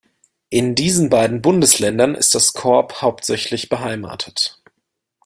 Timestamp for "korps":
2.53-3.03